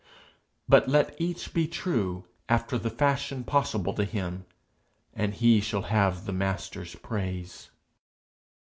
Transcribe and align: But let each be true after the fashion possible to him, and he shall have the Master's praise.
But 0.67 0.89
let 0.89 1.13
each 1.21 1.53
be 1.53 1.67
true 1.67 2.25
after 2.49 2.79
the 2.79 2.89
fashion 2.89 3.43
possible 3.43 3.93
to 3.93 4.03
him, 4.03 4.45
and 5.13 5.31
he 5.31 5.61
shall 5.61 5.83
have 5.83 6.25
the 6.25 6.33
Master's 6.33 6.95
praise. 6.95 7.69